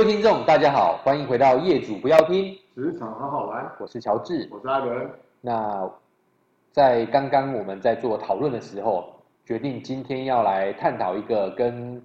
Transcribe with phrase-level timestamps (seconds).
[0.00, 3.70] 各位听众，大家好，欢迎回到业主不要听职场好好玩。
[3.78, 5.10] 我是乔治，我是艾伦。
[5.42, 5.86] 那
[6.72, 9.12] 在刚刚我们在做讨论的时候，
[9.44, 12.02] 决定今天要来探讨一个跟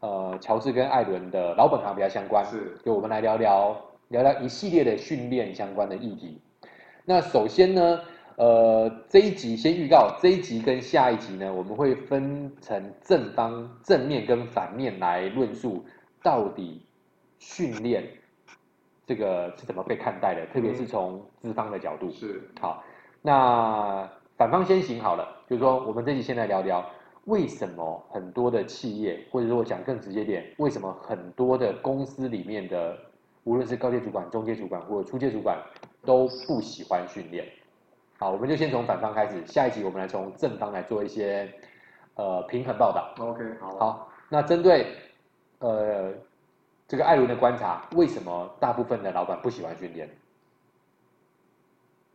[0.00, 3.74] 呃乔治跟艾伦的老本行比较相关，是，就我们来聊聊
[4.08, 6.38] 聊聊一系列的训练相关的议题。
[7.06, 8.00] 那首先呢，
[8.36, 15.82] 呃，这一集先预告，这一集跟下一集呢，我们会分成正方、正面跟反面来论述，
[16.22, 16.82] 到底
[17.38, 18.04] 训练
[19.06, 22.10] 这个是怎么被看待的，特别是从资方的角度。
[22.10, 22.82] 是，好，
[23.22, 26.84] 那反方先行好了，就是说，我们这集先来聊聊，
[27.24, 32.98] 为什么很多的企业，或者说我讲更直接点，为什么很多的公司里面的，
[33.44, 35.58] 无论是高阶主管、中阶主管或者初阶主管，
[36.04, 37.46] 都不喜欢训练。
[38.18, 41.50] 好，我们就先从反方开始，下一集我们来从正方来做一些
[42.14, 43.14] 呃平衡报道。
[43.18, 43.78] OK，好。
[43.78, 44.86] 好，那针对
[45.60, 46.12] 呃
[46.88, 50.10] 这个艾伦的观察，为什么大部分的老板不喜欢训练？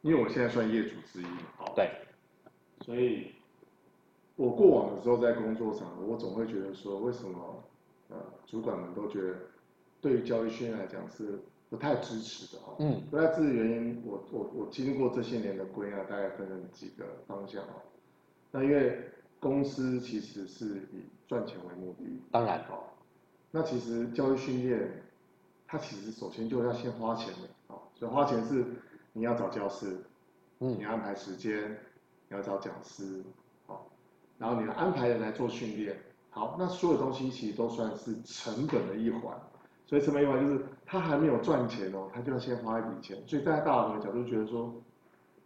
[0.01, 1.71] 因为我现在算业主之一，嘛。
[1.73, 1.89] 对。
[2.81, 3.31] 所以，
[4.35, 7.63] 我过往的时候在工作上，我总会觉得说，为什么
[8.09, 9.35] 呃主管们都觉得
[10.01, 11.39] 对于教育训练来讲是。
[11.69, 17.81] 不太支持的哈，嗯，不太支持原因，我我我经过这些年的归纳，大概分成几个方向哦。
[18.51, 19.01] 那因为
[19.39, 22.92] 公司其实是以赚钱为目的，当然哦。
[23.55, 25.03] 那其实教育训练，
[25.67, 28.65] 它其实首先就要先花钱的，哦，所以花钱是
[29.11, 29.95] 你要找教师，
[30.57, 31.77] 嗯，你要安排时间，
[32.29, 33.21] 你要找讲师，
[33.67, 33.85] 好，
[34.39, 35.95] 然后你要安排人来做训练，
[36.31, 39.39] 好，那所有东西其实都算是成本的一环。
[39.85, 43.15] 所以成本一环就是他还没有赚钱哦，他就要先花一笔钱。
[43.27, 44.73] 所以在大老板的角度觉得说，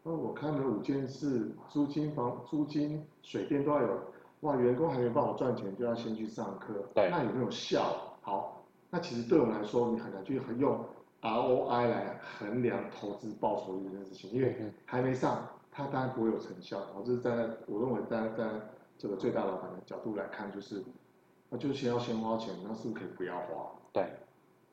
[0.03, 3.99] 哦，我开了五件事，租金房、租金、水电都要有，
[4.41, 8.17] 哇，员工还没帮我赚钱，就要先去上课，对，那有没有效？
[8.21, 10.79] 好，那其实对我们来说，你很难去用
[11.21, 14.55] ROI 来衡量投资报酬率这件事情，因为
[14.85, 16.79] 还没上，他当然不会有成效。
[16.95, 18.47] 我这是站在我认为站在
[18.97, 20.83] 这个最大老板的角度来看，就是，
[21.49, 23.71] 那就先要先花钱，那是不是可以不要花？
[23.91, 24.05] 对。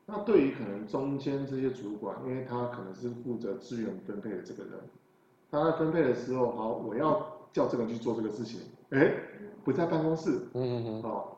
[0.07, 4.73] 那对于可能中间这些主管，因为他可能是负责资源分配的这个人，
[5.49, 8.61] 他在分配的时候，好，我要叫这个人去做这个事情，
[8.91, 9.11] 哎，
[9.65, 11.35] 不在办公室，嗯嗯嗯，哦，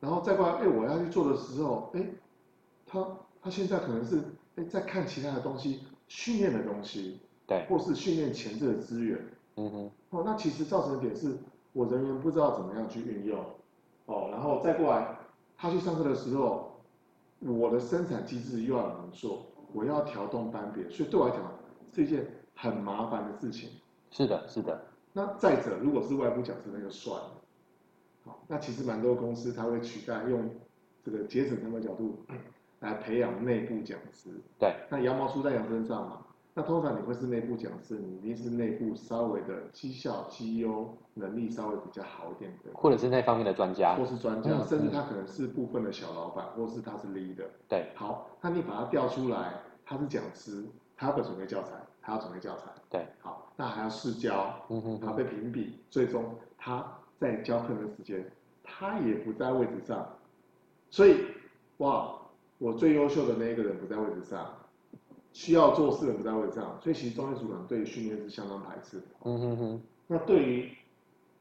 [0.00, 2.04] 然后再过来，哎，我要去做的时候，哎，
[2.84, 3.06] 他
[3.40, 4.20] 他现在可能是
[4.56, 9.24] 哎在看其他的东西，训练的东西，对，或是训练前置的资源，
[9.56, 11.36] 嗯哼，哦，那其实造成的点是
[11.72, 13.38] 我人员不知道怎么样去运用，
[14.06, 15.16] 哦，然后再过来，
[15.56, 16.66] 他去上课的时候。
[17.40, 19.46] 我的生产机制又要怎么做？
[19.72, 21.40] 我要调动班别，所以对我来讲
[21.94, 22.26] 是一件
[22.56, 23.70] 很麻烦的事情。
[24.10, 24.82] 是的，是的。
[25.12, 27.30] 那再者，如果是外部讲师，那就算了。
[28.28, 30.50] 好，那其实蛮多公司它会取代用
[31.02, 32.18] 这个节省成本角度
[32.80, 34.30] 来培养内部讲师。
[34.58, 34.74] 对。
[34.90, 36.24] 那羊毛出在羊身上嘛。
[36.54, 47.46] 那通常你会是内部讲师，你一定是内部稍微的绩效绩优能力稍微比较好一点的，或者是那方面的专家，或是专家，嗯、甚至他可能是部分的小老板，或是他是 leader。
[47.68, 50.64] 对，好，那你把他调出来，他是讲师，
[50.96, 51.74] 他要准备教材？
[52.02, 52.64] 他要准备教材。
[52.90, 56.24] 对，好，那还要试教，嗯哼，他被评比，最终
[56.56, 56.84] 他
[57.18, 58.30] 在教课的时间，
[58.62, 60.16] 他也不在位置上，
[60.90, 61.16] 所以，
[61.78, 62.16] 哇，
[62.58, 64.54] 我最优秀的那一个人不在位置上。
[65.34, 69.04] 需要做事的不在位置上，所以其实中业主管对训练是相当排斥的。
[69.24, 69.82] 嗯哼哼。
[70.08, 70.72] 那对于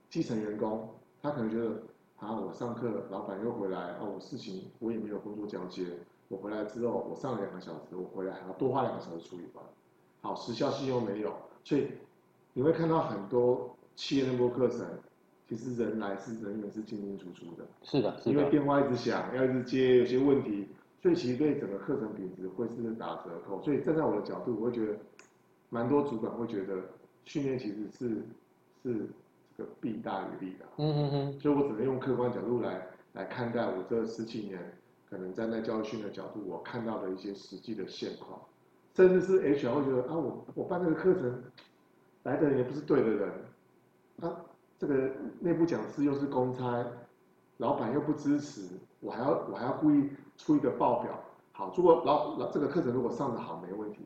[0.09, 0.89] 基层员工，
[1.21, 1.81] 他可能觉得
[2.17, 5.83] 啊，我上课，老板又回来，啊，我事情我也没有工作交接，
[6.27, 9.63] 我回来之后，我上了两个小时，我回来还要多花两个小时处理完，
[10.21, 11.33] 好，时效性又没有，
[11.63, 11.87] 所以
[12.53, 14.85] 你会看到很多企业内部课程，
[15.47, 17.65] 其实人来是人员是进进出出的。
[17.83, 18.31] 是的，是的。
[18.31, 20.67] 因为电话一直响，要一直接，有些问题。
[21.01, 24.97] 所以其实对整个课程品质会是打折扣，所以站在我的角度，我会觉得，
[25.69, 26.75] 蛮多主管会觉得
[27.23, 28.09] 训练其实是
[28.81, 29.07] 是
[29.55, 30.65] 这个弊大于利的。
[30.77, 31.39] 嗯嗯嗯。
[31.39, 34.59] 所以我只能用客观角度来来看待我这十几年
[35.09, 38.41] 可能站在教育训的角度，我看到的一些实际的现况，
[38.95, 41.43] 甚至是 HR 会觉得啊，我我办这个课程
[42.23, 43.31] 来的人也不是对的人，
[44.21, 44.41] 啊，
[44.77, 46.85] 这个内部讲师又是公差，
[47.57, 48.61] 老板又不支持，
[48.99, 50.09] 我还要我还要故意。
[50.39, 51.19] 出一个报表，
[51.51, 54.01] 好，如果老老这个课程如果上的好没问题，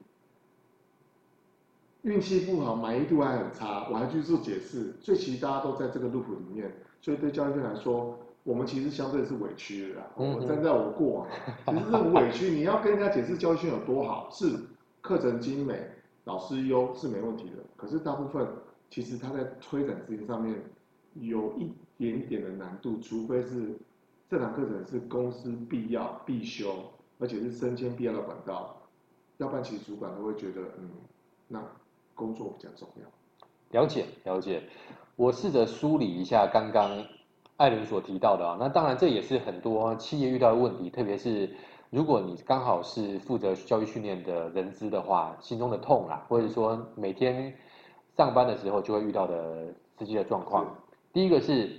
[2.04, 6.72] 运气不好满意度还很差，我还去做解释，所以其实大家都在这个 loop 里面，
[7.02, 10.08] 所以对教育训来说，我们其实相对是委屈的啦。
[10.16, 11.28] 嗯、我站在我过往，
[11.68, 14.58] 其实是很委屈，你要跟人家解释教育训有多好，是
[15.02, 15.78] 课程精美，
[16.24, 18.48] 老师优是没问题的，可是大部分
[18.92, 20.56] 其实他在推展事情上面
[21.16, 23.76] 有一点点的难度，除非是。
[24.30, 26.74] 这堂课程是公司必要必修，
[27.20, 28.78] 而且是升迁必要的管道，
[29.40, 30.90] 要不然其实主管都会觉得，嗯，
[31.50, 31.62] 那
[32.16, 33.82] 工作比较重要。
[33.82, 34.64] 了解了解，
[35.18, 37.06] 我试着梳理一下刚刚
[37.58, 41.54] 艾伦所提到的啊，那当然这也是很多企业遇到的问题，特别是
[41.90, 47.54] 如果你刚好是负责教育训练的人资的话，心中的痛啦，或者说每天
[48.22, 49.66] 上班的时候就会遇到的
[49.98, 50.76] 实际的状况。
[51.12, 51.72] 第一个是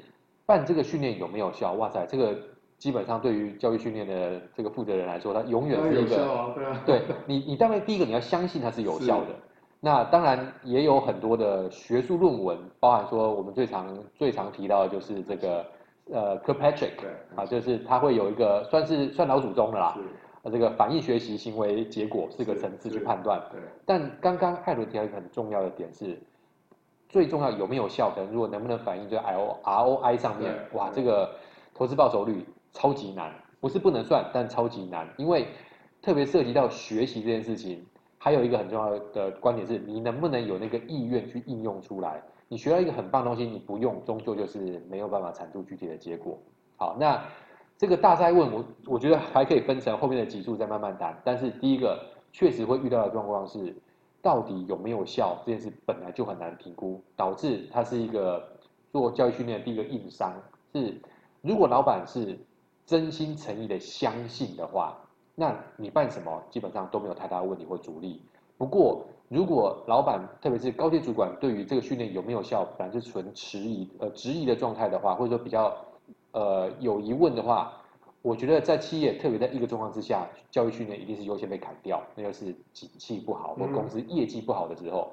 [0.44, 1.74] 办这个训练有没有效？
[1.74, 2.36] 哇塞，这个。
[2.82, 9.28] 基本上，对于教育训练的这个负责人来说，他永远是一个，啊对，啊、对你，你当然第一个你要相信它是有效的。
[9.78, 15.64] 那当然也有很多的学术论文，包含说我们最常最常提到的就是这个
[16.10, 16.98] 呃，Kirkpatrick，
[17.36, 19.96] 啊，就是他会有一个算是算老祖宗的啦，
[20.42, 23.40] 啊，这个反应学习行为结果四个层次去判断。
[23.86, 26.18] 但刚刚艾伦提到一个很重要的点是，
[27.12, 31.36] 最重要有没有效的，如果能不能反映在 I O R O I 上面，哇，这个
[31.72, 32.44] 投资报酬率。
[32.74, 33.30] 超级难，
[33.60, 35.46] 不是不能算，但超级难，因为
[36.00, 37.84] 特别涉及到学习这件事情，
[38.16, 42.22] 还有一个很重要的观点是，你能不能有那个意愿去应用出来？
[42.48, 46.38] 你学到一个很棒的东西，你不用，终究就是没有办法产出具体的结果。
[46.78, 47.22] 好，那
[47.76, 51.14] 这个大哉问，我我觉得还可以分成后面的集数再慢慢谈。
[51.22, 53.76] 但是第一个确实会遇到的状况是，
[54.22, 58.42] 到底有没有效这件事本来就很难评估，导致它是一个
[58.90, 60.32] 做教育训练的第一个硬伤。
[60.72, 60.98] 是
[61.40, 62.38] 如果老板是
[62.86, 64.96] 真心诚意的相信的话，
[65.34, 68.22] 那你办什么基本上都没有太大问题或阻力。
[68.56, 75.76] 不过，如果老板特别是高级主管对于这个训练有没有效，反是存迟疑呃质疑的状态的话，或者说比较
[76.30, 77.81] 呃有疑问的话，
[78.22, 85.10] 我觉得在企业特别在一个状况之下，教育训练一定是优先被砍掉，那就是景气不好或公司业绩不好的时候。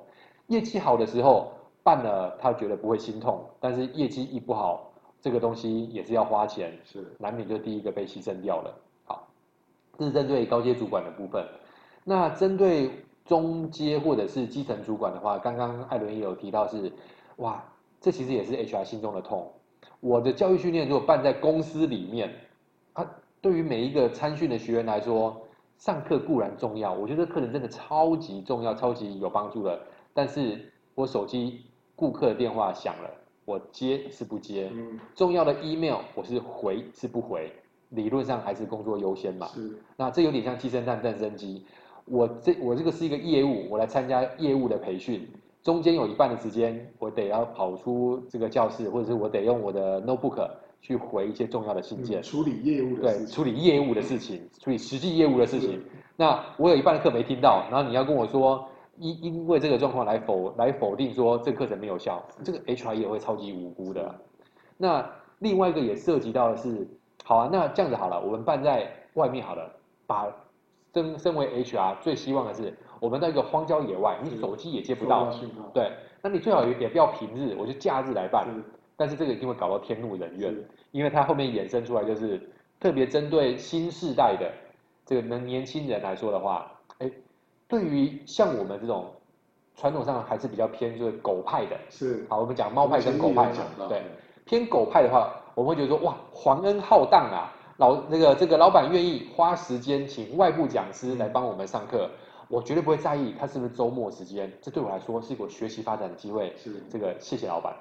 [0.47, 1.51] 嗯、业绩好的时候
[1.83, 4.85] 办了，他觉得不会心痛，但是业绩一不好。
[5.21, 8.73] 这个东西也是要花钱，是难免就第一个被牺牲掉了。
[9.03, 9.27] 好，
[9.97, 11.45] 这是针对高阶主管的部分。
[12.05, 12.89] 那针对
[13.25, 16.89] 中阶或者是基层主管的话，刚刚艾伦也有提到是，
[17.35, 17.62] 哇，
[18.00, 19.51] 这其实也是 HR 心中的痛。
[20.00, 22.33] 我的教育训练如果办在公司里面，
[22.94, 23.06] 啊，
[23.41, 25.41] 对于每一个参训的学员来说，
[25.77, 29.80] 上课固然重要，我觉得课程真的超级重要、超级有帮助的。
[30.13, 31.62] 但是我手机
[31.95, 33.09] 顾客的电话响了。
[33.45, 34.69] 我接是不接？
[34.71, 37.51] 嗯，重要的 email 我是回是不回？
[37.89, 39.47] 理论上还是工作优先嘛。
[39.47, 39.75] 是。
[39.97, 41.65] 那这有点像鸡生蛋，蛋生鸡。
[42.06, 45.27] 我这我这个是一个业务，我来参加业务的培训，
[45.63, 50.47] 中间有一半的时间我得要跑出这个教室，或者是我得用我的 notebook
[50.81, 53.25] 去回一些重要的信件，嗯、处理业务的事情。
[53.25, 55.81] 对，处理业务的事情，嗯、处理实际业务的事情。
[56.15, 58.67] 那我有一半的课没听到，然后你要跟我说。
[59.01, 64.13] 因因为这个状况来否来否定说这个课程没有效，这个 HR 也会超级无辜的。
[64.75, 66.85] 那另外一个也涉及到的是，
[67.23, 69.71] 好啊，那这样子好了，我们办在外面好了，
[70.05, 70.27] 把
[70.93, 75.31] 身身为 HR 最希望的是，我们到一个荒郊野外，你手机也接不到，
[75.73, 78.45] 对，那你最好也也不要平日，我就假日来办。
[79.00, 80.54] 但是这个一定会搞到天怒人怨，
[80.92, 82.38] 因为它后面衍生出来就是
[82.81, 84.51] 特别针对新世代的
[85.06, 86.69] 这个能年轻人来说的话。
[87.69, 89.10] 对于像我们这种
[89.77, 92.25] 传统上还是比较偏就是狗派的，是。
[92.29, 94.01] 好，我们讲猫派跟狗派嘛，对，
[94.44, 106.84] 偏狗派的话，我们会觉得说哇，皇恩浩荡啊，老那个这个老板愿意花时间请外部讲师来帮我们上课，嗯、我绝对不会在意他是不是周末时间，这对我来说是一个学习发展的机会，是。
[106.89, 107.74] 这个谢谢老板。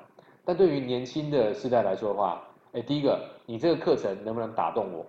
[0.49, 5.05] 但对于年轻的世代来说的话，哎，第一个，你这个课程能不能打动我？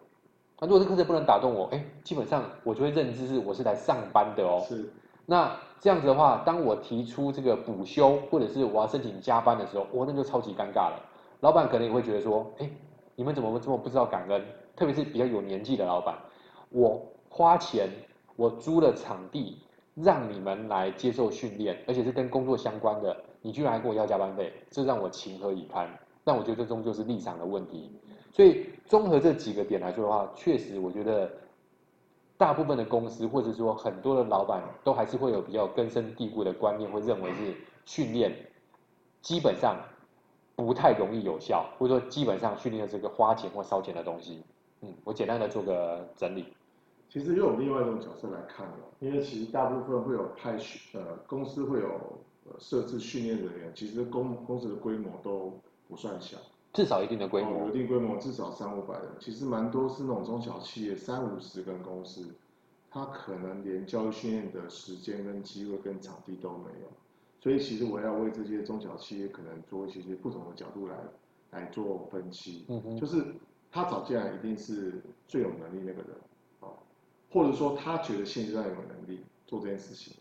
[0.59, 4.61] 那如果这课程不能打动我，哎，基本上我就会认知是我是来上班的哦。
[4.67, 4.91] 是。
[5.25, 10.99] 那这样子的话，当我提出这个补休或者是我要申请加班的时候，哇那就超级尴尬了。
[11.39, 12.69] 老板可能也会觉得说，哎，
[13.15, 14.43] 你们怎么这么不知道感恩？
[14.75, 16.17] 特别是比较有年纪的老板，
[16.67, 17.87] 我花钱，
[18.35, 19.57] 我租了场地，
[20.01, 25.89] 让你们来接受训练，而且是跟工作相关的，你居然还跟我要加班费，这让我情何以堪？
[26.23, 27.91] 但我觉得这终究是立场的问题。
[28.31, 31.31] 所以综合这几个点来说的话，确实我觉得
[32.37, 37.53] 大部分的公司或者说很多的老板都还是会有比较根深蒂固的观念，会认为是
[37.85, 38.31] 训练
[39.21, 39.75] 基本上
[40.55, 44.43] 不太容易有效，或者说基本上训练是个花钱或烧钱的东西。
[44.81, 46.45] 嗯，我简单的做个整理。
[47.09, 52.19] 其实又有另外一种角色来看了，因为其实大部分会有派训呃公司会有
[52.59, 56.37] 设置训练人员，其实公公司的规模都不算小。
[56.71, 59.09] 至少一定的规模，哦、有一定规模，至少三五百人。
[59.19, 62.27] 其实蛮多是那种中小企业，三五十个公司，
[62.91, 66.87] 他可能连教育训练的时间跟机会跟场地都没有。
[67.41, 70.95] 所以其实我要为这些中小企业可能做一些些不同的角度来
[71.49, 72.65] 来做分析。
[72.67, 73.25] 嗯哼，就是
[73.71, 76.28] 他找进来一定是最有能力那个人，哦，
[77.29, 80.13] 或者说他觉得现阶段有能力做这件事情，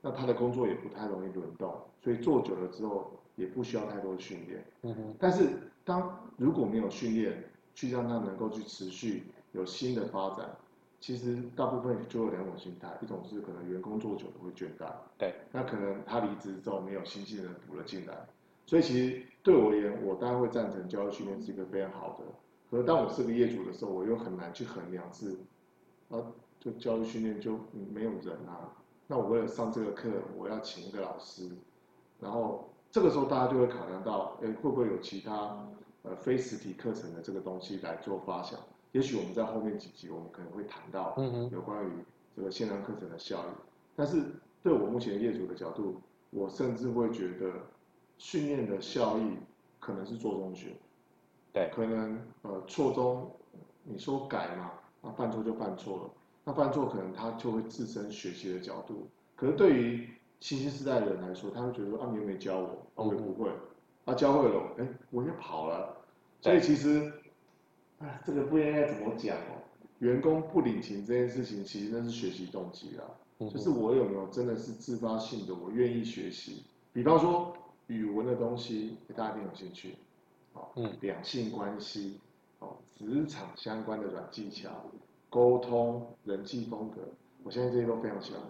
[0.00, 4.64] 那他的工作也不太容易轮动，所以做久了之后也不需要太多的训练。
[4.82, 5.14] 嗯哼。
[5.18, 5.48] 但是
[5.84, 7.44] 当如果没有训练，
[7.74, 10.56] 去让他能够去持续有新的发展，
[10.98, 18.26] 其实大部分就有两种心态，一种是可能员工做久了会倦怠，对，那可能他离职之后没有新进人补了进来，
[18.64, 22.24] 所以其实对我而言，我当然会赞成教育训练是一个非常好的。
[22.70, 25.36] 可是当我是个业主的时候，我又很难去衡量是，
[26.08, 26.16] 啊，
[26.66, 27.56] 就教育训练就
[27.92, 28.74] 没有人啊，
[29.06, 31.48] 那我为了上这个课，我要请一个老师，
[32.18, 35.64] 然后这个时候大家就会考量到，哎，会不会有其他？
[36.02, 38.58] 呃，非实体课程的这个东西来做发想，
[38.92, 41.16] 也许我们在后面几集我们可能会谈到
[41.50, 41.90] 有关于
[42.36, 43.50] 这个线上课程的效益。
[43.96, 44.22] 但是
[44.62, 47.52] 对我目前业主的角度，我甚至会觉得
[48.18, 49.36] 训练的效益
[49.80, 50.76] 可能是做中学，
[51.52, 53.28] 对，可能呃错中
[53.82, 56.10] 你说改嘛，那犯错就犯错了，
[56.46, 59.08] 那犯错可能他就会自身学习的角度。
[59.34, 63.50] 可是对于新兴时代的人来说，他会觉得说啊，你又没教我，我也不会。
[64.04, 65.96] 他、啊、教会了，哎，我也跑了，
[66.40, 67.12] 所以其实，
[67.98, 69.58] 哎，这个不应该怎么讲哦。
[69.98, 73.04] 员工不领情这件事情，其实那是学习动机啦，
[73.40, 76.62] 嗯、就是我有没有真的是自发性的，我愿意学习。
[76.92, 77.52] 比方说
[77.88, 79.96] 语文的东西，大家一定有兴趣，
[80.52, 82.20] 哦，嗯，两性关系，
[82.60, 84.70] 哦，职场相关的软技巧，
[85.30, 87.00] 沟通、人际风格，
[87.42, 88.40] 我相信这些都非常喜欢。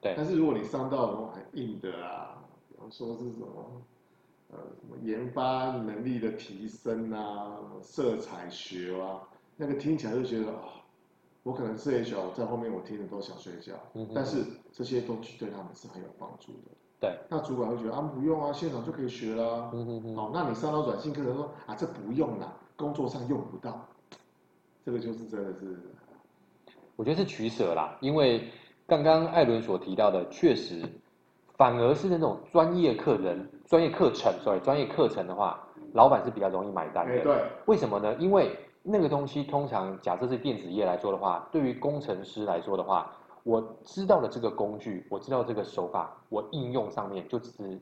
[0.00, 2.38] 对，但是如果你上到那种很硬的啊，
[2.68, 3.82] 比方说是什么？
[4.48, 9.20] 呃，什么研发能力的提升啊，色彩学啊，
[9.56, 10.70] 那个听起来就觉得啊、哦，
[11.42, 13.74] 我可能是 HR，在后面我听着都想睡觉。
[13.94, 14.08] 嗯。
[14.14, 16.70] 但是这些东西对他们是很有帮助的。
[17.00, 17.18] 对。
[17.28, 19.68] 那主管会觉得啊，不用啊，现场就可以学啦。
[19.74, 20.14] 嗯嗯嗯。
[20.14, 23.84] 好，那你上到软性课程说啊，这不用啦，工作上用不到，
[24.84, 25.76] 这个就是真的是，
[26.96, 28.48] 我觉得是取舍啦，因为
[28.86, 30.82] 刚刚艾伦所提到的，确实。
[31.58, 37.12] 反而是那种专业课人、专业课程，sorry，专业课程的话，老板是比较容易买单的。
[37.14, 37.34] 欸、对，
[37.64, 38.14] 为什么呢？
[38.18, 43.10] 因为那个东西通常，假设是电子业来说的话，对于工程师来说的话，
[43.42, 47.80] 我知道了这个工具，我知道这个手法，我应用上面就只是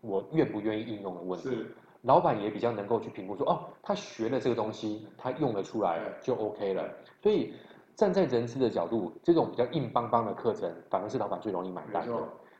[0.00, 1.48] 我愿不愿意应用的问题。
[1.48, 6.88] 是，老板也比较能够去评估说，哦，他学了这个东西，他用得出来就 OK 了。
[7.20, 7.52] 所以
[7.98, 12.14] 站在人资的角度，这种比较硬邦邦的课程，反而是老板最容易买单的。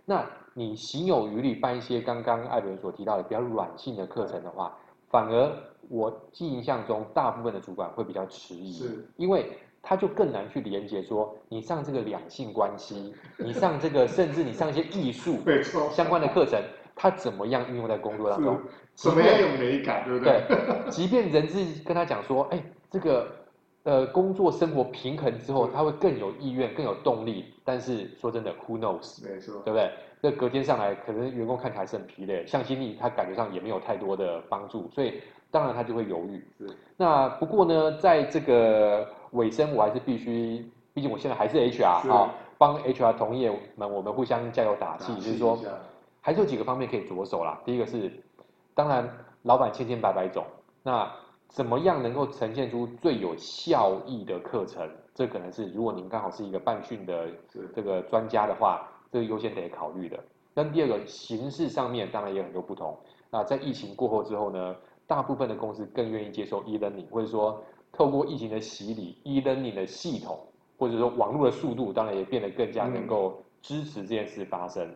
[0.04, 4.76] 那你行有余力办一些刚刚艾伦所提到的比较软性的课程的话，
[5.08, 5.48] 反而
[5.88, 15.36] 我印象中大部分的主管会比较迟疑，是，因为他就更难去连接说你上这个两性关系，你上这个甚至你上一些艺术
[15.92, 16.60] 相关的课程，
[16.96, 18.60] 他怎么样运用在工作当中？
[18.96, 20.44] 怎么样有美感，对不对？
[20.48, 23.37] 对，即便人资跟他讲说，哎，这个。
[23.88, 27.54] 呃，工作生活平衡之后，他会更有意愿、更有动力。
[27.64, 29.24] 但是说真的，Who knows？
[29.26, 29.90] 没错，对不对？
[30.20, 36.46] 那隔天上来，可能员工看起来是很疲累，向心力他感觉上也没有太多的帮助，所以当然他就会犹豫。
[36.58, 36.68] 是。
[36.98, 45.58] 那不过呢，在这个尾声，我还是必须，毕竟我现在还是 HR 啊，帮 HR 同业们，我们互相加油打气，就是说，
[46.20, 47.58] 还是有几个方面可以着手啦。
[47.64, 48.12] 第一个是，
[48.74, 49.08] 当然
[49.44, 50.44] 老板千千百百种，
[50.82, 51.10] 那。
[51.48, 54.88] 怎么样能够呈现出最有效益的课程？
[55.14, 57.26] 这可能是如果您刚好是一个办训的
[57.74, 60.22] 这个专家的话，这个优先得考虑的。
[60.54, 62.96] 那第二个形式上面当然也有很多不同。
[63.30, 64.76] 那在疫情过后之后呢，
[65.06, 67.60] 大部分的公司更愿意接受 e-learning，或者说
[67.92, 70.38] 透过疫情的洗礼，e-learning 的系统
[70.78, 74.94] 或者说网络的速度，当然也变得更加能够支持这件事发生。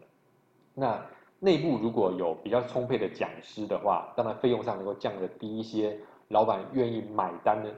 [0.74, 1.04] 那
[1.40, 5.98] 内部如果有比较充沛的讲师的话，当然费用上能够降得低一些。
[6.32, 7.70] 老板愿意买单的，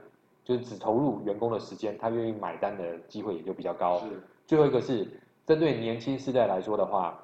[0.43, 3.99] 就是只投入员工的时间，他愿意买单的机会也就比较高。
[3.99, 4.05] 是。
[4.47, 5.05] 最后一个是
[5.45, 7.19] 针对年轻世代来说的话，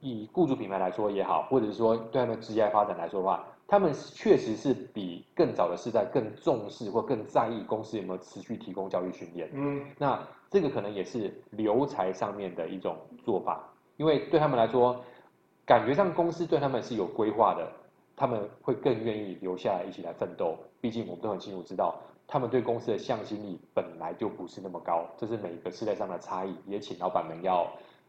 [0.00, 9.48] 以雇主品牌来说也好，或者是说对他们职业发展来说的话，他们确实是比更早的世代更重视或更在意公司有没有持续提供教育训练。
[9.54, 9.82] 嗯。
[9.96, 13.64] 那这个可能也是留才上面的一种做法，
[13.96, 15.00] 因为对他们来说，
[15.64, 17.70] 感觉上公司对他们是有规划的。
[18.20, 21.98] 他们会更愿意留下来一起来奋斗，毕竟我们都很清楚知道，
[22.28, 27.66] 他们对公司的向心力本来就不是那么高，这是每一个世代上的差异，也请老板们要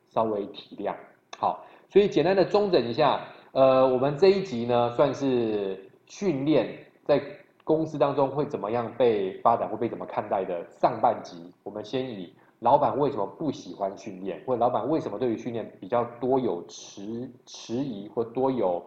[0.10, 0.94] 稍微体谅。
[1.39, 6.68] 好，所以简单的综整一下，呃，我们这一集呢算是训练
[7.06, 7.24] 在
[7.63, 18.84] 公司当中会怎么样被发展，会被怎么看待的上半集，我们先以老板为什么不喜欢训练，或者老板为什么对于训练比较多有迟迟疑或多有。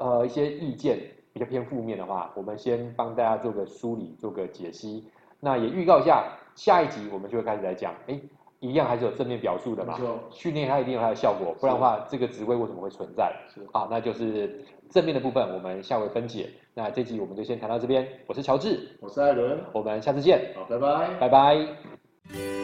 [0.00, 0.98] 呃，一些意见
[1.32, 5.04] 比较偏负面的话，我们先帮大家做个梳理，做个解析。
[5.38, 8.18] 那也预告一下，下一集我们就会开始来讲，哎，
[8.60, 9.98] 一样还是有正面表述的嘛。
[10.30, 13.30] 训练它一定有它的效果，不然的话，这个职位为什么会存在？
[13.54, 13.60] 是。
[13.72, 16.48] 好，那就是正面的部分，我们下回分解。
[16.72, 18.08] 那这集我们就先谈到这边。
[18.26, 20.52] 我是乔治，我是艾伦，我们下次见。
[20.54, 22.59] 好，拜拜，拜拜。